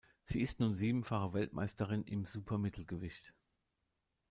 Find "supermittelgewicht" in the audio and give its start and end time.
2.25-3.35